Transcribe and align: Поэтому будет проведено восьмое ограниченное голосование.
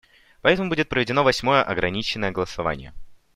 Поэтому 0.41 0.69
будет 0.69 0.89
проведено 0.89 1.23
восьмое 1.23 1.61
ограниченное 1.61 2.31
голосование. 2.31 2.91